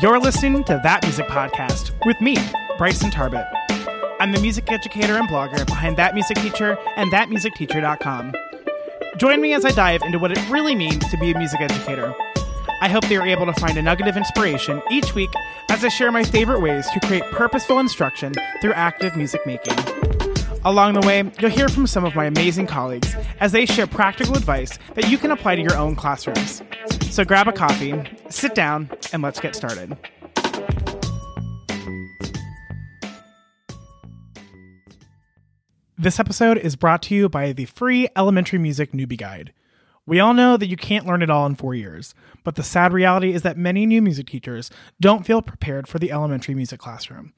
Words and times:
You're 0.00 0.20
listening 0.20 0.62
to 0.64 0.78
That 0.84 1.02
Music 1.02 1.26
Podcast 1.26 1.90
with 2.06 2.20
me, 2.20 2.36
Bryson 2.76 3.10
Tarbett. 3.10 3.46
I'm 4.20 4.30
the 4.30 4.40
music 4.40 4.70
educator 4.70 5.16
and 5.16 5.28
blogger 5.28 5.66
behind 5.66 5.96
That 5.96 6.14
Music 6.14 6.36
Teacher 6.36 6.78
and 6.94 7.10
ThatMusicTeacher.com. 7.10 8.32
Join 9.16 9.40
me 9.40 9.54
as 9.54 9.64
I 9.64 9.72
dive 9.72 10.02
into 10.02 10.20
what 10.20 10.30
it 10.30 10.50
really 10.50 10.76
means 10.76 11.08
to 11.08 11.16
be 11.16 11.32
a 11.32 11.38
music 11.38 11.60
educator. 11.60 12.14
I 12.80 12.88
hope 12.88 13.02
that 13.02 13.10
you're 13.10 13.26
able 13.26 13.46
to 13.46 13.52
find 13.54 13.76
a 13.76 13.82
nugget 13.82 14.06
of 14.06 14.16
inspiration 14.16 14.80
each 14.88 15.16
week 15.16 15.30
as 15.68 15.84
I 15.84 15.88
share 15.88 16.12
my 16.12 16.22
favorite 16.22 16.60
ways 16.60 16.88
to 16.90 17.00
create 17.00 17.24
purposeful 17.32 17.80
instruction 17.80 18.34
through 18.60 18.74
active 18.74 19.16
music 19.16 19.44
making. 19.46 19.97
Along 20.64 20.94
the 20.94 21.06
way, 21.06 21.30
you'll 21.38 21.50
hear 21.50 21.68
from 21.68 21.86
some 21.86 22.04
of 22.04 22.16
my 22.16 22.24
amazing 22.24 22.66
colleagues 22.66 23.14
as 23.38 23.52
they 23.52 23.64
share 23.64 23.86
practical 23.86 24.36
advice 24.36 24.76
that 24.94 25.08
you 25.08 25.16
can 25.16 25.30
apply 25.30 25.54
to 25.54 25.62
your 25.62 25.76
own 25.76 25.94
classrooms. 25.94 26.62
So 27.10 27.24
grab 27.24 27.46
a 27.46 27.52
coffee, 27.52 27.94
sit 28.28 28.54
down, 28.54 28.90
and 29.12 29.22
let's 29.22 29.38
get 29.38 29.54
started. 29.54 29.96
This 35.96 36.18
episode 36.18 36.58
is 36.58 36.76
brought 36.76 37.02
to 37.02 37.14
you 37.14 37.28
by 37.28 37.52
the 37.52 37.64
free 37.64 38.08
Elementary 38.16 38.58
Music 38.58 38.92
Newbie 38.92 39.18
Guide. 39.18 39.52
We 40.06 40.20
all 40.20 40.34
know 40.34 40.56
that 40.56 40.68
you 40.68 40.76
can't 40.76 41.06
learn 41.06 41.22
it 41.22 41.30
all 41.30 41.46
in 41.46 41.54
four 41.54 41.74
years, 41.74 42.14
but 42.42 42.54
the 42.56 42.62
sad 42.62 42.92
reality 42.92 43.32
is 43.32 43.42
that 43.42 43.56
many 43.58 43.84
new 43.86 44.00
music 44.00 44.26
teachers 44.26 44.70
don't 45.00 45.26
feel 45.26 45.42
prepared 45.42 45.86
for 45.86 45.98
the 45.98 46.10
elementary 46.10 46.54
music 46.54 46.80
classroom. 46.80 47.32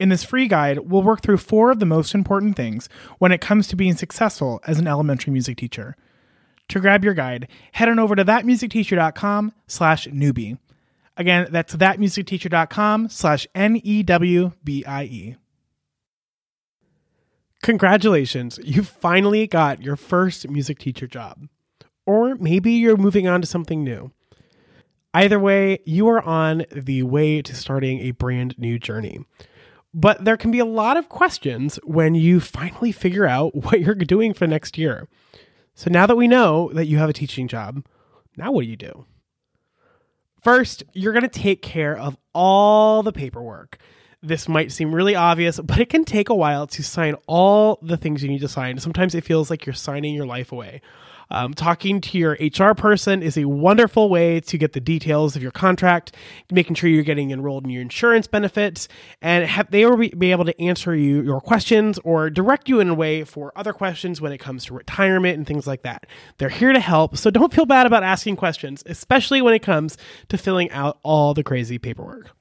In 0.00 0.08
this 0.08 0.24
free 0.24 0.48
guide, 0.48 0.78
we'll 0.78 1.02
work 1.02 1.20
through 1.20 1.36
four 1.36 1.70
of 1.70 1.78
the 1.78 1.84
most 1.84 2.14
important 2.14 2.56
things 2.56 2.88
when 3.18 3.32
it 3.32 3.42
comes 3.42 3.68
to 3.68 3.76
being 3.76 3.94
successful 3.94 4.58
as 4.66 4.78
an 4.78 4.86
elementary 4.88 5.30
music 5.30 5.58
teacher. 5.58 5.94
To 6.70 6.80
grab 6.80 7.04
your 7.04 7.12
guide, 7.12 7.48
head 7.72 7.90
on 7.90 7.98
over 7.98 8.16
to 8.16 8.24
thatmusicteacher.com 8.24 9.52
slash 9.66 10.06
newbie. 10.06 10.58
Again, 11.18 11.48
that's 11.50 11.76
thatmusicteacher.com 11.76 13.10
slash 13.10 13.46
N-E-W-B-I-E. 13.54 15.36
Congratulations, 17.62 18.58
you 18.64 18.82
finally 18.82 19.46
got 19.46 19.82
your 19.82 19.96
first 19.96 20.48
music 20.48 20.78
teacher 20.78 21.06
job. 21.06 21.46
Or 22.06 22.36
maybe 22.36 22.72
you're 22.72 22.96
moving 22.96 23.28
on 23.28 23.42
to 23.42 23.46
something 23.46 23.84
new. 23.84 24.12
Either 25.12 25.38
way, 25.38 25.80
you 25.84 26.08
are 26.08 26.22
on 26.22 26.64
the 26.72 27.02
way 27.02 27.42
to 27.42 27.54
starting 27.54 27.98
a 28.00 28.12
brand 28.12 28.54
new 28.56 28.78
journey. 28.78 29.18
But 29.92 30.24
there 30.24 30.36
can 30.36 30.50
be 30.50 30.60
a 30.60 30.64
lot 30.64 30.96
of 30.96 31.08
questions 31.08 31.78
when 31.84 32.14
you 32.14 32.40
finally 32.40 32.92
figure 32.92 33.26
out 33.26 33.54
what 33.64 33.80
you're 33.80 33.94
doing 33.94 34.34
for 34.34 34.46
next 34.46 34.78
year. 34.78 35.08
So 35.74 35.90
now 35.90 36.06
that 36.06 36.16
we 36.16 36.28
know 36.28 36.70
that 36.74 36.86
you 36.86 36.98
have 36.98 37.10
a 37.10 37.14
teaching 37.14 37.48
job, 37.48 37.84
now 38.36 38.52
what 38.52 38.62
do 38.62 38.68
you 38.68 38.76
do? 38.76 39.06
First, 40.42 40.84
you're 40.92 41.12
going 41.12 41.22
to 41.22 41.28
take 41.28 41.62
care 41.62 41.96
of 41.96 42.16
all 42.32 43.02
the 43.02 43.12
paperwork. 43.12 43.78
This 44.22 44.48
might 44.48 44.70
seem 44.70 44.94
really 44.94 45.14
obvious, 45.14 45.58
but 45.60 45.78
it 45.78 45.88
can 45.88 46.04
take 46.04 46.28
a 46.28 46.34
while 46.34 46.66
to 46.68 46.82
sign 46.82 47.14
all 47.26 47.78
the 47.80 47.96
things 47.96 48.22
you 48.22 48.28
need 48.28 48.42
to 48.42 48.48
sign. 48.48 48.78
Sometimes 48.78 49.14
it 49.14 49.24
feels 49.24 49.48
like 49.48 49.64
you're 49.64 49.72
signing 49.72 50.14
your 50.14 50.26
life 50.26 50.52
away. 50.52 50.82
Um, 51.30 51.54
talking 51.54 52.00
to 52.00 52.18
your 52.18 52.36
HR 52.40 52.74
person 52.74 53.22
is 53.22 53.38
a 53.38 53.44
wonderful 53.44 54.08
way 54.08 54.40
to 54.40 54.58
get 54.58 54.72
the 54.72 54.80
details 54.80 55.36
of 55.36 55.42
your 55.42 55.52
contract, 55.52 56.14
making 56.50 56.74
sure 56.74 56.90
you're 56.90 57.04
getting 57.04 57.30
enrolled 57.30 57.64
in 57.64 57.70
your 57.70 57.82
insurance 57.82 58.26
benefits, 58.26 58.88
and 59.22 59.46
have, 59.46 59.70
they 59.70 59.86
will 59.86 59.96
be 59.96 60.32
able 60.32 60.44
to 60.44 60.60
answer 60.60 60.94
you 60.94 61.22
your 61.22 61.40
questions 61.40 61.98
or 62.04 62.30
direct 62.30 62.68
you 62.68 62.80
in 62.80 62.88
a 62.88 62.94
way 62.94 63.24
for 63.24 63.52
other 63.56 63.72
questions 63.72 64.20
when 64.20 64.32
it 64.32 64.38
comes 64.38 64.64
to 64.64 64.74
retirement 64.74 65.38
and 65.38 65.46
things 65.46 65.66
like 65.66 65.82
that. 65.82 66.06
They're 66.38 66.48
here 66.48 66.72
to 66.72 66.80
help, 66.80 67.16
so 67.16 67.30
don't 67.30 67.52
feel 67.52 67.66
bad 67.66 67.86
about 67.86 68.02
asking 68.02 68.36
questions, 68.36 68.82
especially 68.86 69.40
when 69.40 69.54
it 69.54 69.62
comes 69.62 69.96
to 70.28 70.36
filling 70.36 70.70
out 70.72 70.98
all 71.02 71.32
the 71.32 71.44
crazy 71.44 71.78
paperwork. 71.78 72.32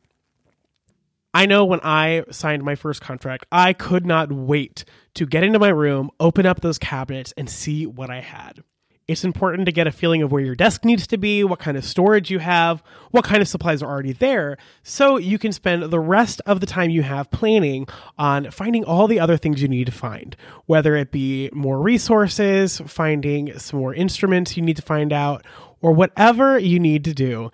I 1.34 1.46
know 1.46 1.64
when 1.64 1.80
I 1.84 2.24
signed 2.32 2.64
my 2.64 2.76
first 2.76 3.02
contract, 3.02 3.46
I 3.52 3.74
could 3.74 4.06
not 4.06 4.32
wait 4.32 4.84
to 5.14 5.26
get 5.26 5.44
into 5.44 5.60
my 5.60 5.70
room, 5.70 6.10
open 6.20 6.46
up 6.46 6.62
those 6.62 6.80
cabinets, 6.80 7.34
and 7.38 7.50
see 7.50 7.86
what 7.86 8.10
I 8.10 8.22
had. 8.22 8.64
It's 9.08 9.24
important 9.24 9.66
to 9.66 9.72
get 9.72 9.88
a 9.88 9.92
feeling 9.92 10.22
of 10.22 10.32
where 10.32 10.44
your 10.44 10.56
desk 10.56 10.86
needs 10.86 11.08
to 11.08 11.18
be, 11.18 11.44
what 11.44 11.58
kind 11.58 11.76
of 11.76 11.84
storage 11.84 12.30
you 12.30 12.38
have, 12.38 12.84
what 13.10 13.26
kind 13.26 13.42
of 13.42 13.48
supplies 13.48 13.82
are 13.82 13.90
already 13.90 14.14
there, 14.14 14.58
so 14.84 15.18
you 15.18 15.40
can 15.40 15.52
spend 15.52 15.82
the 15.84 16.00
rest 16.00 16.42
of 16.46 16.60
the 16.60 16.68
time 16.68 16.92
you 16.92 17.02
have 17.02 17.32
planning 17.32 17.88
on 18.20 18.52
finding 18.52 18.84
all 18.84 19.08
the 19.08 19.20
other 19.20 19.36
things 19.36 19.64
you 19.64 19.68
need 19.68 19.86
to 19.86 19.92
find, 19.92 20.36
whether 20.68 20.96
it 20.96 21.12
be 21.12 21.50
more 21.54 21.82
resources, 21.82 22.82
finding 22.86 23.58
some 23.58 23.80
more 23.80 23.96
instruments 23.96 24.56
you 24.56 24.62
need 24.62 24.76
to 24.76 24.84
find 24.84 25.12
out, 25.12 25.44
or 25.82 25.92
whatever 25.92 26.60
you 26.60 26.80
need 26.80 27.04
to 27.04 27.14
do. 27.14 27.52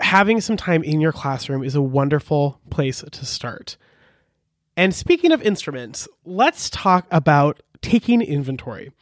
Having 0.00 0.40
some 0.40 0.56
time 0.56 0.82
in 0.84 1.00
your 1.00 1.12
classroom 1.12 1.64
is 1.64 1.74
a 1.74 1.82
wonderful 1.82 2.60
place 2.70 3.04
to 3.10 3.26
start. 3.26 3.76
And 4.76 4.94
speaking 4.94 5.32
of 5.32 5.42
instruments, 5.42 6.08
let's 6.24 6.70
talk 6.70 7.06
about 7.10 7.62
taking 7.82 8.22
inventory 8.22 8.92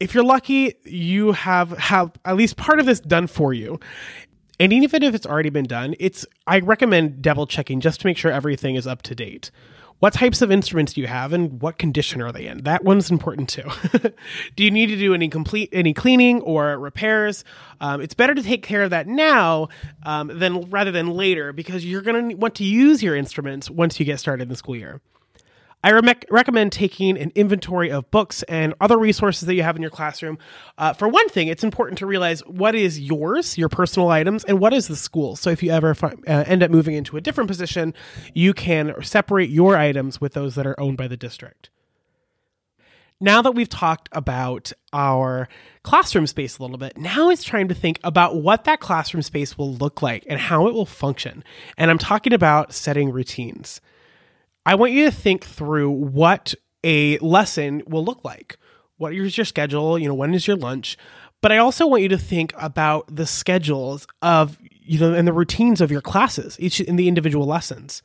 if 0.00 0.14
you're 0.14 0.24
lucky, 0.24 0.74
you 0.84 1.32
have 1.32 1.70
have 1.78 2.12
at 2.24 2.34
least 2.34 2.56
part 2.56 2.80
of 2.80 2.86
this 2.86 3.00
done 3.00 3.26
for 3.26 3.52
you. 3.52 3.78
And 4.58 4.72
even 4.72 5.02
if 5.02 5.14
it's 5.14 5.26
already 5.26 5.50
been 5.50 5.66
done, 5.66 5.94
it's 6.00 6.26
I 6.46 6.60
recommend 6.60 7.22
double 7.22 7.46
checking 7.46 7.80
just 7.80 8.00
to 8.00 8.06
make 8.06 8.16
sure 8.16 8.32
everything 8.32 8.74
is 8.74 8.86
up 8.86 9.02
to 9.02 9.14
date. 9.14 9.50
What 10.00 10.14
types 10.14 10.40
of 10.40 10.50
instruments 10.50 10.94
do 10.94 11.02
you 11.02 11.06
have 11.06 11.34
and 11.34 11.60
what 11.60 11.78
condition 11.78 12.22
are 12.22 12.32
they 12.32 12.46
in? 12.46 12.62
That 12.64 12.84
one's 12.84 13.10
important 13.10 13.50
too. 13.50 13.68
do 14.56 14.64
you 14.64 14.70
need 14.70 14.86
to 14.86 14.96
do 14.96 15.12
any 15.12 15.28
complete 15.28 15.68
any 15.72 15.92
cleaning 15.92 16.40
or 16.40 16.78
repairs? 16.78 17.44
Um, 17.82 18.00
it's 18.00 18.14
better 18.14 18.34
to 18.34 18.42
take 18.42 18.62
care 18.62 18.82
of 18.82 18.90
that 18.90 19.06
now 19.06 19.68
um, 20.04 20.38
than 20.38 20.70
rather 20.70 20.90
than 20.90 21.10
later 21.10 21.52
because 21.52 21.84
you're 21.84 22.00
going 22.00 22.30
to 22.30 22.34
want 22.34 22.54
to 22.56 22.64
use 22.64 23.02
your 23.02 23.14
instruments 23.14 23.70
once 23.70 24.00
you 24.00 24.06
get 24.06 24.18
started 24.18 24.44
in 24.44 24.48
the 24.48 24.56
school 24.56 24.74
year. 24.74 25.02
I 25.82 25.90
re- 25.90 26.14
recommend 26.30 26.72
taking 26.72 27.16
an 27.16 27.32
inventory 27.34 27.90
of 27.90 28.10
books 28.10 28.42
and 28.44 28.74
other 28.80 28.98
resources 28.98 29.46
that 29.46 29.54
you 29.54 29.62
have 29.62 29.76
in 29.76 29.82
your 29.82 29.90
classroom. 29.90 30.38
Uh, 30.76 30.92
for 30.92 31.08
one 31.08 31.28
thing, 31.30 31.48
it's 31.48 31.64
important 31.64 31.98
to 31.98 32.06
realize 32.06 32.40
what 32.46 32.74
is 32.74 33.00
yours, 33.00 33.56
your 33.56 33.70
personal 33.70 34.10
items, 34.10 34.44
and 34.44 34.60
what 34.60 34.74
is 34.74 34.88
the 34.88 34.96
school. 34.96 35.36
So 35.36 35.50
if 35.50 35.62
you 35.62 35.70
ever 35.70 35.96
uh, 36.02 36.10
end 36.26 36.62
up 36.62 36.70
moving 36.70 36.94
into 36.94 37.16
a 37.16 37.20
different 37.20 37.48
position, 37.48 37.94
you 38.34 38.52
can 38.52 38.94
separate 39.02 39.48
your 39.48 39.76
items 39.76 40.20
with 40.20 40.34
those 40.34 40.54
that 40.56 40.66
are 40.66 40.78
owned 40.78 40.98
by 40.98 41.08
the 41.08 41.16
district. 41.16 41.70
Now 43.22 43.42
that 43.42 43.52
we've 43.52 43.68
talked 43.68 44.08
about 44.12 44.72
our 44.94 45.46
classroom 45.82 46.26
space 46.26 46.58
a 46.58 46.62
little 46.62 46.78
bit, 46.78 46.96
now 46.96 47.28
it's 47.28 47.44
trying 47.44 47.68
to 47.68 47.74
think 47.74 48.00
about 48.02 48.36
what 48.36 48.64
that 48.64 48.80
classroom 48.80 49.22
space 49.22 49.58
will 49.58 49.74
look 49.74 50.00
like 50.00 50.24
and 50.26 50.40
how 50.40 50.66
it 50.68 50.72
will 50.72 50.86
function. 50.86 51.44
And 51.76 51.90
I'm 51.90 51.98
talking 51.98 52.32
about 52.32 52.72
setting 52.72 53.10
routines. 53.10 53.82
I 54.66 54.74
want 54.74 54.92
you 54.92 55.06
to 55.06 55.10
think 55.10 55.44
through 55.44 55.90
what 55.90 56.54
a 56.84 57.18
lesson 57.18 57.82
will 57.86 58.04
look 58.04 58.24
like. 58.24 58.58
What 58.98 59.14
is 59.14 59.36
your 59.38 59.46
schedule? 59.46 59.98
You 59.98 60.08
know, 60.08 60.14
when 60.14 60.34
is 60.34 60.46
your 60.46 60.56
lunch? 60.56 60.98
But 61.42 61.52
I 61.52 61.56
also 61.56 61.86
want 61.86 62.02
you 62.02 62.10
to 62.10 62.18
think 62.18 62.52
about 62.58 63.14
the 63.14 63.24
schedules 63.24 64.06
of, 64.20 64.58
you 64.60 65.00
know, 65.00 65.14
and 65.14 65.26
the 65.26 65.32
routines 65.32 65.80
of 65.80 65.90
your 65.90 66.02
classes, 66.02 66.56
each 66.60 66.80
in 66.80 66.96
the 66.96 67.08
individual 67.08 67.46
lessons. 67.46 68.02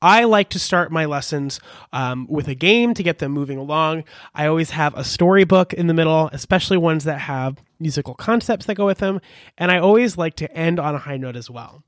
I 0.00 0.24
like 0.24 0.48
to 0.50 0.58
start 0.58 0.90
my 0.90 1.04
lessons 1.04 1.60
um, 1.92 2.26
with 2.30 2.48
a 2.48 2.54
game 2.54 2.94
to 2.94 3.02
get 3.02 3.18
them 3.18 3.32
moving 3.32 3.58
along. 3.58 4.04
I 4.34 4.46
always 4.46 4.70
have 4.70 4.94
a 4.96 5.04
storybook 5.04 5.74
in 5.74 5.88
the 5.88 5.94
middle, 5.94 6.30
especially 6.32 6.78
ones 6.78 7.04
that 7.04 7.18
have 7.18 7.58
musical 7.78 8.14
concepts 8.14 8.64
that 8.66 8.76
go 8.76 8.86
with 8.86 8.98
them. 8.98 9.20
And 9.58 9.70
I 9.70 9.78
always 9.78 10.16
like 10.16 10.36
to 10.36 10.50
end 10.56 10.80
on 10.80 10.94
a 10.94 10.98
high 10.98 11.18
note 11.18 11.36
as 11.36 11.50
well 11.50 11.82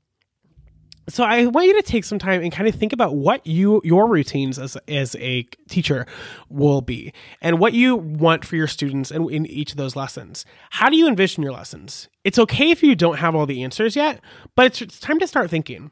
so 1.11 1.23
I 1.23 1.45
want 1.47 1.67
you 1.67 1.73
to 1.73 1.81
take 1.81 2.05
some 2.05 2.19
time 2.19 2.41
and 2.41 2.51
kind 2.51 2.67
of 2.67 2.75
think 2.75 2.93
about 2.93 3.15
what 3.15 3.45
you 3.45 3.81
your 3.83 4.07
routines 4.07 4.57
as 4.57 4.77
as 4.87 5.15
a 5.15 5.43
teacher 5.69 6.05
will 6.49 6.81
be 6.81 7.13
and 7.41 7.59
what 7.59 7.73
you 7.73 7.95
want 7.95 8.45
for 8.45 8.55
your 8.55 8.67
students 8.67 9.11
in, 9.11 9.29
in 9.29 9.45
each 9.45 9.71
of 9.71 9.77
those 9.77 9.95
lessons. 9.95 10.45
How 10.71 10.89
do 10.89 10.95
you 10.95 11.07
envision 11.07 11.43
your 11.43 11.53
lessons? 11.53 12.09
It's 12.23 12.39
okay 12.39 12.71
if 12.71 12.81
you 12.81 12.95
don't 12.95 13.17
have 13.17 13.35
all 13.35 13.45
the 13.45 13.63
answers 13.63 13.95
yet, 13.95 14.21
but 14.55 14.67
it's, 14.67 14.81
it's 14.81 14.99
time 14.99 15.19
to 15.19 15.27
start 15.27 15.49
thinking. 15.49 15.91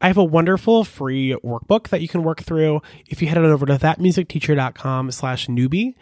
I 0.00 0.08
have 0.08 0.18
a 0.18 0.24
wonderful 0.24 0.84
free 0.84 1.34
workbook 1.42 1.88
that 1.88 2.02
you 2.02 2.08
can 2.08 2.22
work 2.22 2.42
through 2.42 2.82
if 3.06 3.22
you 3.22 3.28
head 3.28 3.38
on 3.38 3.46
over 3.46 3.64
to 3.64 3.74
thatmusicteacher.com 3.76 5.10
slash 5.10 5.46
newbie. 5.46 5.94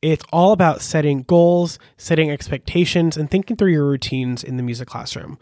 It's 0.00 0.24
all 0.32 0.52
about 0.52 0.80
setting 0.80 1.22
goals, 1.22 1.78
setting 1.96 2.30
expectations, 2.30 3.16
and 3.16 3.28
thinking 3.28 3.56
through 3.56 3.72
your 3.72 3.88
routines 3.88 4.44
in 4.44 4.56
the 4.56 4.62
music 4.62 4.86
classroom. 4.86 5.38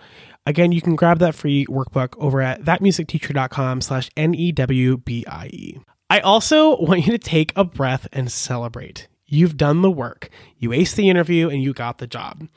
Again, 0.46 0.72
you 0.72 0.80
can 0.80 0.96
grab 0.96 1.18
that 1.18 1.34
free 1.34 1.66
workbook 1.66 2.14
over 2.18 2.40
at 2.40 2.62
thatmusicteacher.com 2.62 3.82
slash 3.82 4.08
N-E-W-B-I-E. 4.16 5.78
I 6.08 6.20
also 6.20 6.76
want 6.80 7.04
you 7.04 7.12
to 7.12 7.18
take 7.18 7.52
a 7.54 7.64
breath 7.64 8.08
and 8.12 8.32
celebrate. 8.32 9.08
You've 9.26 9.56
done 9.56 9.82
the 9.82 9.90
work. 9.90 10.30
You 10.56 10.70
aced 10.70 10.94
the 10.94 11.10
interview 11.10 11.50
and 11.50 11.62
you 11.62 11.74
got 11.74 11.98
the 11.98 12.06
job. 12.06 12.48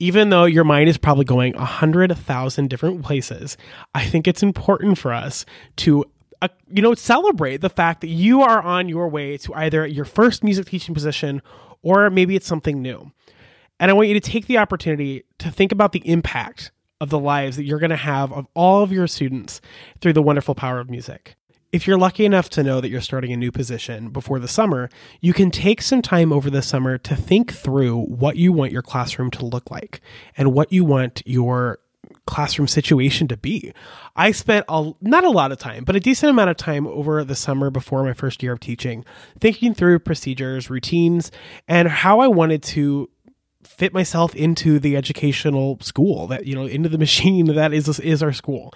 Even 0.00 0.28
though 0.28 0.44
your 0.44 0.64
mind 0.64 0.88
is 0.88 0.98
probably 0.98 1.24
going 1.24 1.54
a 1.56 1.64
hundred 1.64 2.16
thousand 2.16 2.68
different 2.68 3.02
places, 3.02 3.56
I 3.94 4.04
think 4.04 4.28
it's 4.28 4.42
important 4.42 4.98
for 4.98 5.12
us 5.12 5.46
to 5.76 6.04
you 6.68 6.82
know 6.82 6.94
celebrate 6.94 7.58
the 7.58 7.70
fact 7.70 8.00
that 8.00 8.08
you 8.08 8.42
are 8.42 8.62
on 8.62 8.88
your 8.88 9.08
way 9.08 9.36
to 9.38 9.54
either 9.54 9.86
your 9.86 10.04
first 10.04 10.44
music 10.44 10.66
teaching 10.66 10.94
position 10.94 11.42
or 11.82 12.10
maybe 12.10 12.36
it's 12.36 12.46
something 12.46 12.82
new. 12.82 13.12
And 13.80 13.90
I 13.90 13.94
want 13.94 14.08
you 14.08 14.14
to 14.14 14.20
take 14.20 14.46
the 14.46 14.58
opportunity 14.58 15.24
to 15.38 15.50
think 15.50 15.72
about 15.72 15.92
the 15.92 16.06
impact 16.08 16.72
of 17.00 17.10
the 17.10 17.18
lives 17.18 17.56
that 17.56 17.64
you're 17.64 17.78
going 17.78 17.90
to 17.90 17.96
have 17.96 18.32
of 18.32 18.46
all 18.54 18.82
of 18.82 18.92
your 18.92 19.06
students 19.06 19.60
through 20.00 20.12
the 20.12 20.22
wonderful 20.22 20.54
power 20.54 20.80
of 20.80 20.90
music. 20.90 21.36
If 21.70 21.86
you're 21.86 21.98
lucky 21.98 22.24
enough 22.24 22.48
to 22.50 22.62
know 22.62 22.80
that 22.80 22.88
you're 22.88 23.02
starting 23.02 23.32
a 23.32 23.36
new 23.36 23.52
position 23.52 24.08
before 24.08 24.38
the 24.38 24.48
summer, 24.48 24.88
you 25.20 25.34
can 25.34 25.50
take 25.50 25.82
some 25.82 26.00
time 26.00 26.32
over 26.32 26.48
the 26.48 26.62
summer 26.62 26.96
to 26.98 27.14
think 27.14 27.52
through 27.52 28.04
what 28.04 28.36
you 28.36 28.52
want 28.52 28.72
your 28.72 28.82
classroom 28.82 29.30
to 29.32 29.44
look 29.44 29.70
like 29.70 30.00
and 30.36 30.54
what 30.54 30.72
you 30.72 30.84
want 30.84 31.22
your 31.26 31.78
classroom 32.28 32.68
situation 32.68 33.26
to 33.28 33.36
be. 33.36 33.72
I 34.14 34.32
spent 34.32 34.66
a, 34.68 34.92
not 35.00 35.24
a 35.24 35.30
lot 35.30 35.50
of 35.50 35.58
time, 35.58 35.84
but 35.84 35.96
a 35.96 36.00
decent 36.00 36.30
amount 36.30 36.50
of 36.50 36.56
time 36.56 36.86
over 36.86 37.24
the 37.24 37.34
summer 37.34 37.70
before 37.70 38.04
my 38.04 38.12
first 38.12 38.42
year 38.42 38.52
of 38.52 38.60
teaching, 38.60 39.04
thinking 39.40 39.74
through 39.74 40.00
procedures, 40.00 40.68
routines, 40.68 41.30
and 41.66 41.88
how 41.88 42.20
I 42.20 42.28
wanted 42.28 42.62
to 42.64 43.08
fit 43.64 43.92
myself 43.92 44.34
into 44.34 44.78
the 44.78 44.96
educational 44.96 45.78
school 45.80 46.26
that 46.26 46.46
you 46.46 46.54
know 46.54 46.64
into 46.64 46.88
the 46.88 46.98
machine 47.06 47.46
that 47.46 47.72
is 47.72 47.98
is 48.00 48.22
our 48.22 48.32
school 48.32 48.72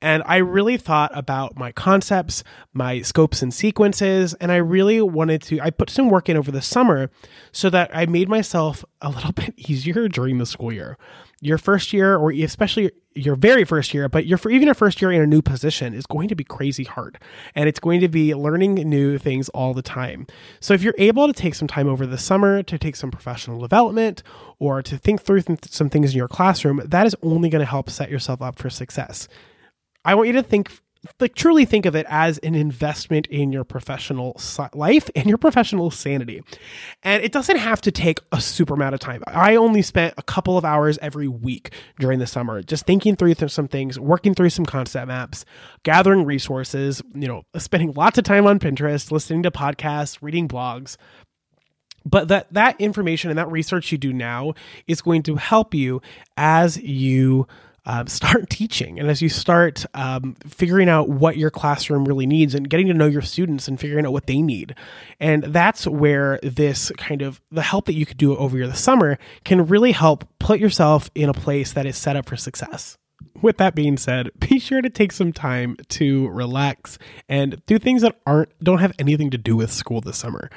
and 0.00 0.22
i 0.26 0.36
really 0.36 0.76
thought 0.76 1.10
about 1.14 1.56
my 1.56 1.72
concepts 1.72 2.44
my 2.72 3.00
scopes 3.00 3.42
and 3.42 3.52
sequences 3.52 4.34
and 4.34 4.52
i 4.52 4.56
really 4.56 5.00
wanted 5.00 5.42
to 5.42 5.58
i 5.60 5.70
put 5.70 5.90
some 5.90 6.10
work 6.10 6.28
in 6.28 6.36
over 6.36 6.52
the 6.52 6.62
summer 6.62 7.10
so 7.50 7.68
that 7.70 7.90
i 7.94 8.06
made 8.06 8.28
myself 8.28 8.84
a 9.00 9.08
little 9.08 9.32
bit 9.42 9.52
easier 9.56 10.06
during 10.06 10.38
the 10.38 10.46
school 10.46 10.72
year 10.72 10.96
your 11.40 11.58
first 11.58 11.92
year 11.92 12.16
or 12.16 12.30
especially 12.30 12.90
your 13.14 13.36
very 13.36 13.64
first 13.64 13.94
year 13.94 14.08
but 14.08 14.26
your 14.26 14.38
even 14.50 14.68
a 14.68 14.74
first 14.74 15.00
year 15.00 15.10
in 15.10 15.22
a 15.22 15.26
new 15.26 15.42
position 15.42 15.94
is 15.94 16.06
going 16.06 16.28
to 16.28 16.34
be 16.34 16.44
crazy 16.44 16.84
hard. 16.84 17.18
And 17.54 17.68
it's 17.68 17.80
going 17.80 18.00
to 18.00 18.08
be 18.08 18.34
learning 18.34 18.74
new 18.74 19.18
things 19.18 19.48
all 19.50 19.74
the 19.74 19.82
time. 19.82 20.26
So 20.60 20.74
if 20.74 20.82
you're 20.82 20.94
able 20.98 21.26
to 21.26 21.32
take 21.32 21.54
some 21.54 21.68
time 21.68 21.88
over 21.88 22.06
the 22.06 22.18
summer 22.18 22.62
to 22.62 22.78
take 22.78 22.96
some 22.96 23.10
professional 23.10 23.60
development 23.60 24.22
or 24.58 24.82
to 24.82 24.96
think 24.96 25.22
through 25.22 25.42
th- 25.42 25.66
some 25.66 25.90
things 25.90 26.12
in 26.12 26.16
your 26.16 26.28
classroom 26.28 26.80
that 26.84 27.06
is 27.06 27.16
only 27.22 27.48
going 27.48 27.60
to 27.60 27.70
help 27.70 27.90
set 27.90 28.10
yourself 28.10 28.40
up 28.42 28.58
for 28.58 28.70
success. 28.70 29.28
I 30.04 30.14
want 30.14 30.28
you 30.28 30.34
to 30.34 30.42
think 30.42 30.70
like 31.20 31.34
truly 31.34 31.64
think 31.64 31.86
of 31.86 31.94
it 31.94 32.06
as 32.08 32.38
an 32.38 32.54
investment 32.54 33.26
in 33.28 33.52
your 33.52 33.64
professional 33.64 34.40
life 34.74 35.10
and 35.14 35.26
your 35.26 35.38
professional 35.38 35.90
sanity. 35.90 36.42
And 37.02 37.22
it 37.22 37.32
doesn't 37.32 37.56
have 37.56 37.80
to 37.82 37.90
take 37.90 38.18
a 38.32 38.40
super 38.40 38.74
amount 38.74 38.94
of 38.94 39.00
time. 39.00 39.22
I 39.26 39.56
only 39.56 39.82
spent 39.82 40.14
a 40.18 40.22
couple 40.22 40.56
of 40.58 40.64
hours 40.64 40.98
every 41.02 41.28
week 41.28 41.72
during 41.98 42.18
the 42.18 42.26
summer 42.26 42.62
just 42.62 42.86
thinking 42.86 43.16
through 43.16 43.34
some 43.34 43.68
things, 43.68 43.98
working 43.98 44.34
through 44.34 44.50
some 44.50 44.66
concept 44.66 45.08
maps, 45.08 45.44
gathering 45.82 46.24
resources, 46.24 47.02
you 47.14 47.28
know, 47.28 47.42
spending 47.56 47.92
lots 47.92 48.18
of 48.18 48.24
time 48.24 48.46
on 48.46 48.58
Pinterest, 48.58 49.10
listening 49.10 49.42
to 49.42 49.50
podcasts, 49.50 50.18
reading 50.20 50.48
blogs, 50.48 50.96
but 52.06 52.28
that 52.28 52.52
that 52.52 52.80
information 52.80 53.30
and 53.30 53.38
that 53.38 53.50
research 53.50 53.90
you 53.90 53.98
do 53.98 54.12
now 54.12 54.54
is 54.86 55.02
going 55.02 55.24
to 55.24 55.34
help 55.34 55.74
you 55.74 56.00
as 56.36 56.78
you 56.78 57.46
um, 57.86 58.06
start 58.08 58.50
teaching. 58.50 58.98
And 58.98 59.08
as 59.08 59.22
you 59.22 59.28
start 59.28 59.86
um, 59.94 60.36
figuring 60.46 60.88
out 60.88 61.08
what 61.08 61.36
your 61.36 61.50
classroom 61.50 62.04
really 62.04 62.26
needs 62.26 62.54
and 62.54 62.68
getting 62.68 62.88
to 62.88 62.94
know 62.94 63.06
your 63.06 63.22
students 63.22 63.68
and 63.68 63.80
figuring 63.80 64.04
out 64.04 64.12
what 64.12 64.26
they 64.26 64.42
need. 64.42 64.74
And 65.20 65.44
that's 65.44 65.86
where 65.86 66.38
this 66.42 66.92
kind 66.98 67.22
of 67.22 67.40
the 67.50 67.62
help 67.62 67.86
that 67.86 67.94
you 67.94 68.04
could 68.04 68.18
do 68.18 68.36
over 68.36 68.66
the 68.66 68.74
summer 68.74 69.18
can 69.44 69.66
really 69.66 69.92
help 69.92 70.28
put 70.38 70.60
yourself 70.60 71.10
in 71.14 71.28
a 71.28 71.34
place 71.34 71.72
that 71.72 71.86
is 71.86 71.96
set 71.96 72.16
up 72.16 72.26
for 72.26 72.36
success. 72.36 72.98
With 73.40 73.58
that 73.58 73.74
being 73.74 73.96
said, 73.96 74.30
be 74.38 74.58
sure 74.58 74.82
to 74.82 74.90
take 74.90 75.12
some 75.12 75.32
time 75.32 75.76
to 75.88 76.28
relax 76.28 76.98
and 77.28 77.64
do 77.66 77.78
things 77.78 78.02
that 78.02 78.20
aren't 78.26 78.50
don't 78.62 78.78
have 78.78 78.92
anything 78.98 79.30
to 79.30 79.38
do 79.38 79.56
with 79.56 79.72
school 79.72 80.00
this 80.00 80.18
summer. 80.18 80.50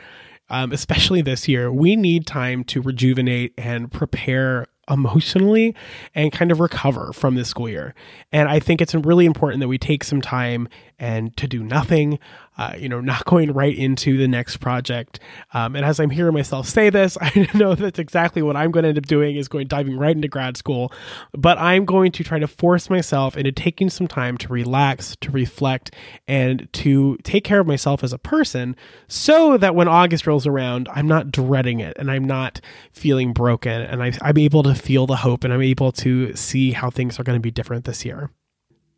Um, 0.51 0.71
especially 0.71 1.21
this 1.21 1.47
year, 1.47 1.71
we 1.71 1.95
need 1.95 2.25
time 2.25 2.63
to 2.65 2.81
rejuvenate 2.81 3.53
and 3.55 3.91
prepare 3.91 4.65
emotionally 4.89 5.75
and 6.15 6.31
kind 6.31 6.51
of 6.51 6.59
recover 6.59 7.13
from 7.13 7.35
this 7.35 7.49
school 7.49 7.69
year. 7.69 7.93
And 8.31 8.49
I 8.49 8.59
think 8.59 8.81
it's 8.81 8.95
really 8.95 9.25
important 9.25 9.59
that 9.61 9.67
we 9.67 9.77
take 9.77 10.03
some 10.03 10.21
time 10.21 10.67
and 10.99 11.35
to 11.37 11.47
do 11.47 11.63
nothing, 11.63 12.19
uh, 12.57 12.73
you 12.77 12.89
know, 12.89 12.99
not 12.99 13.23
going 13.25 13.53
right 13.53 13.75
into 13.75 14.17
the 14.17 14.27
next 14.27 14.57
project. 14.57 15.19
Um, 15.53 15.75
and 15.75 15.85
as 15.85 15.99
I'm 15.99 16.09
hearing 16.09 16.33
myself 16.33 16.67
say 16.67 16.89
this, 16.89 17.17
I 17.21 17.47
know 17.53 17.73
that's 17.75 17.99
exactly 17.99 18.41
what 18.41 18.57
I'm 18.57 18.71
going 18.71 18.83
to 18.83 18.89
end 18.89 18.97
up 18.97 19.05
doing 19.05 19.37
is 19.37 19.47
going 19.47 19.67
diving 19.67 19.97
right 19.97 20.15
into 20.15 20.27
grad 20.27 20.57
school. 20.57 20.91
But 21.31 21.57
I'm 21.57 21.85
going 21.85 22.11
to 22.13 22.23
try 22.23 22.39
to 22.39 22.47
force 22.47 22.89
myself 22.89 23.37
into 23.37 23.51
taking 23.51 23.89
some 23.89 24.07
time 24.07 24.37
to 24.39 24.49
relax, 24.49 25.15
to 25.21 25.31
reflect, 25.31 25.95
and 26.27 26.71
to 26.73 27.17
take 27.23 27.43
care 27.43 27.59
of 27.59 27.67
myself 27.67 28.03
as 28.03 28.11
a 28.11 28.17
person 28.17 28.75
so 29.07 29.57
that 29.57 29.75
when 29.75 29.87
August 29.87 30.27
rolls 30.27 30.45
around, 30.45 30.89
I'm 30.93 31.07
not 31.07 31.31
dreading 31.31 31.79
it 31.79 31.97
and 31.97 32.11
I'm 32.11 32.25
not 32.25 32.59
feeling 32.91 33.31
broken 33.31 33.81
and 33.81 34.03
I, 34.03 34.11
I'm 34.21 34.37
able 34.37 34.63
to 34.63 34.75
feel 34.75 35.07
the 35.07 35.17
hope 35.17 35.43
and 35.43 35.53
I'm 35.53 35.61
able 35.61 35.91
to 35.93 36.35
see 36.35 36.71
how 36.71 36.89
things 36.89 37.19
are 37.19 37.23
going 37.23 37.37
to 37.37 37.41
be 37.41 37.51
different 37.51 37.85
this 37.85 38.03
year. 38.03 38.29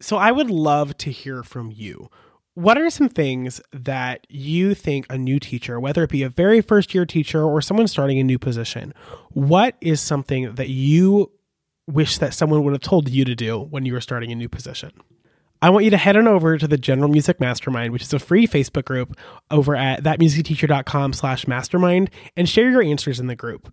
So 0.02 0.18
I 0.18 0.32
would 0.32 0.50
love 0.50 0.98
to 0.98 1.12
hear 1.12 1.44
from 1.44 1.72
you. 1.72 2.10
What 2.56 2.78
are 2.78 2.90
some 2.90 3.08
things 3.08 3.62
that 3.72 4.28
you 4.30 4.74
think 4.74 5.06
a 5.10 5.18
new 5.18 5.40
teacher, 5.40 5.80
whether 5.80 6.04
it 6.04 6.10
be 6.10 6.24
a 6.24 6.30
very 6.30 6.60
first 6.60 6.94
year 6.94 7.06
teacher 7.06 7.44
or 7.44 7.62
someone 7.62 7.88
starting 7.88 8.20
a 8.20 8.24
new 8.24 8.38
position, 8.38 8.94
what 9.30 9.76
is 9.80 10.02
something 10.02 10.56
that 10.56 10.70
you 10.70 11.32
wish 11.88 12.18
that 12.18 12.34
someone 12.34 12.64
would 12.64 12.74
have 12.74 12.82
told 12.82 13.10
you 13.10 13.24
to 13.24 13.36
do 13.36 13.60
when 13.60 13.86
you 13.86 13.94
were 13.94 14.02
starting 14.02 14.32
a 14.32 14.36
new 14.36 14.50
position? 14.50 14.92
I 15.62 15.70
want 15.70 15.86
you 15.86 15.92
to 15.92 15.98
head 15.98 16.18
on 16.18 16.28
over 16.28 16.58
to 16.58 16.68
the 16.68 16.78
General 16.78 17.08
Music 17.08 17.40
Mastermind, 17.40 17.94
which 17.94 18.02
is 18.02 18.14
a 18.14 18.20
free 18.20 18.48
Facebook 18.48 18.86
group 18.86 19.16
over 19.52 19.76
at 19.76 20.04
thatmusicteacher.com 20.04 21.14
slash 21.14 21.48
mastermind 21.48 22.10
and 22.36 22.50
share 22.50 22.72
your 22.72 22.82
answers 22.82 23.20
in 23.20 23.28
the 23.28 23.36
group 23.36 23.72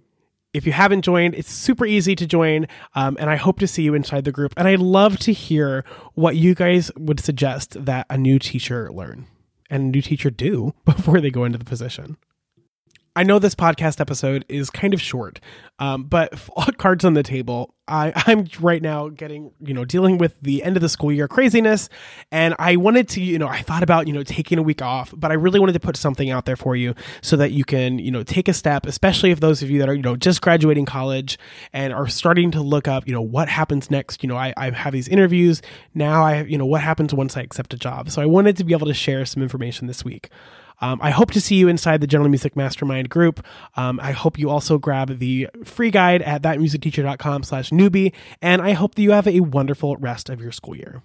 if 0.55 0.67
you 0.67 0.73
haven't 0.73 1.03
joined, 1.03 1.35
it's 1.35 1.53
super 1.53 1.85
easy 1.85 2.15
to 2.17 2.27
join. 2.27 2.67
Um, 2.95 3.17
and 3.21 3.29
I 3.31 3.37
hope 3.37 3.59
to 3.61 3.67
see 3.67 3.83
you 3.83 3.95
inside 3.95 4.25
the 4.25 4.33
group. 4.33 4.55
And 4.57 4.67
I'd 4.67 4.81
love 4.81 5.19
to 5.21 5.33
hear 5.33 5.85
what 6.15 6.37
you 6.37 6.55
guys 6.55 6.91
would 6.97 7.21
suggest 7.21 7.85
that 7.85 8.07
a 8.11 8.17
new 8.17 8.39
teacher 8.39 8.91
learn 8.93 9.27
and 9.71 9.83
a 9.83 9.87
new 9.87 10.03
teacher 10.03 10.31
do 10.31 10.75
before 10.85 11.21
they 11.21 11.31
go 11.31 11.45
into 11.45 11.59
the 11.59 11.65
position. 11.65 12.17
I 13.19 13.25
know 13.25 13.41
this 13.41 13.57
podcast 13.57 14.01
episode 14.01 14.45
is 14.49 14.71
kind 14.71 14.95
of 14.95 15.03
short, 15.03 15.41
um, 15.81 16.05
but 16.05 16.33
cards 16.79 17.05
on 17.05 17.15
the 17.15 17.25
table. 17.25 17.75
I, 17.89 18.13
I'm 18.15 18.47
right 18.61 18.81
now 18.81 19.09
getting, 19.09 19.51
you 19.59 19.75
know, 19.75 19.85
dealing 19.85 20.19
with 20.19 20.41
the 20.41 20.63
end 20.63 20.77
of 20.77 20.83
the 20.83 20.89
school 20.89 21.11
year 21.11 21.27
craziness. 21.27 21.89
And 22.31 22.55
I 22.61 22.77
wanted 22.77 23.09
to, 23.09 23.21
you 23.21 23.37
know, 23.37 23.49
I 23.49 23.63
thought 23.63 23.83
about, 23.83 24.07
you 24.07 24.13
know, 24.13 24.23
taking 24.23 24.57
a 24.57 24.63
week 24.63 24.83
off, 24.83 25.13
but 25.17 25.33
I 25.33 25.35
really 25.35 25.59
wanted 25.59 25.73
to 25.73 25.81
put 25.81 25.97
something 25.97 26.31
out 26.31 26.45
there 26.45 26.55
for 26.55 26.77
you 26.77 26.95
so 27.21 27.37
that 27.39 27.51
you 27.51 27.65
can, 27.65 27.99
you 27.99 28.13
know, 28.13 28.23
take 28.23 28.47
a 28.47 28.53
step, 28.53 28.87
especially 28.87 29.33
if 29.33 29.41
those 29.41 29.65
of 29.65 29.71
you 29.71 29.81
that 29.81 29.89
are, 29.89 29.95
you 29.95 30.03
know, 30.03 30.15
just 30.15 30.41
graduating 30.41 30.85
college 30.85 31.41
and 31.73 31.93
are 31.93 32.07
starting 32.07 32.53
to 32.53 32.63
look 32.63 32.87
up, 32.87 33.09
you 33.09 33.13
know, 33.13 33.21
what 33.21 33.49
happens 33.49 33.91
next. 33.91 34.23
You 34.23 34.29
know, 34.29 34.37
I, 34.37 34.55
I 34.57 34.71
have 34.71 34.93
these 34.93 35.09
interviews. 35.09 35.61
Now 35.93 36.23
I, 36.23 36.43
you 36.45 36.57
know, 36.57 36.67
what 36.67 36.83
happens 36.83 37.13
once 37.13 37.37
I 37.37 37.41
accept 37.41 37.75
a 37.75 37.79
job. 37.79 38.13
So 38.13 38.23
I 38.23 38.27
wanted 38.27 38.57
to 38.59 38.65
be 38.65 38.75
able 38.75 38.87
to 38.87 38.95
share 38.95 39.27
some 39.27 39.43
information 39.43 39.89
this 39.89 40.05
week. 40.05 40.31
Um, 40.81 41.01
I 41.03 41.11
hope 41.11 41.33
to 41.33 41.41
see 41.41 41.57
you 41.57 41.69
inside 41.69 42.01
the 42.01 42.07
General 42.07 42.29
Music 42.31 42.57
Mastermind 42.57 43.09
group. 43.09 43.45
Um, 43.77 43.99
I 44.01 44.13
hope 44.13 44.39
you 44.39 44.51
also 44.51 44.79
grab 44.79 45.19
the 45.19 45.49
free 45.65 45.91
guide 45.91 46.23
at 46.23 46.43
thatmusicteacher.com 46.43 47.43
slash 47.43 47.71
newbie, 47.71 48.13
and 48.41 48.63
I 48.63 48.73
hope 48.73 48.95
that 48.95 49.03
you 49.03 49.13
have 49.13 49.27
a 49.27 49.41
wonderful 49.41 49.97
rest 49.97 50.29
of 50.29 50.41
your 50.41 50.53
school 50.53 50.77
year. 50.77 51.03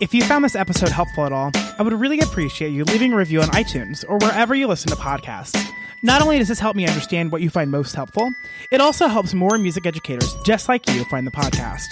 If 0.00 0.14
you 0.14 0.24
found 0.24 0.44
this 0.44 0.56
episode 0.56 0.88
helpful 0.88 1.26
at 1.26 1.32
all, 1.32 1.50
I 1.78 1.82
would 1.82 1.92
really 1.92 2.20
appreciate 2.20 2.70
you 2.70 2.84
leaving 2.84 3.12
a 3.12 3.16
review 3.16 3.42
on 3.42 3.48
iTunes 3.48 4.02
or 4.08 4.16
wherever 4.18 4.54
you 4.54 4.66
listen 4.66 4.88
to 4.90 4.96
podcasts. 4.96 5.62
Not 6.02 6.22
only 6.22 6.38
does 6.38 6.48
this 6.48 6.58
help 6.58 6.74
me 6.74 6.86
understand 6.86 7.30
what 7.30 7.42
you 7.42 7.50
find 7.50 7.70
most 7.70 7.94
helpful, 7.94 8.30
it 8.72 8.80
also 8.80 9.08
helps 9.08 9.34
more 9.34 9.58
music 9.58 9.84
educators 9.84 10.34
just 10.46 10.68
like 10.70 10.88
you 10.88 11.04
find 11.04 11.26
the 11.26 11.30
podcast. 11.30 11.84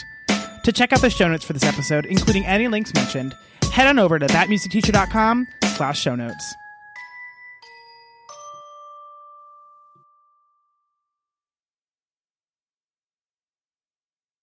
To 0.65 0.73
check 0.73 0.95
out 0.95 1.03
the 1.03 1.11
show 1.11 1.29
notes 1.29 1.45
for 1.45 1.53
this 1.53 1.65
episode, 1.65 2.07
including 2.07 2.47
any 2.47 2.67
links 2.69 2.95
mentioned, 2.95 3.35
head 3.73 3.87
on 3.87 3.99
over 3.99 4.19
to 4.19 4.27
thatmusicteacher.com 4.27 5.47
slash 5.79 6.01
show 6.01 6.17
notes. 6.17 6.57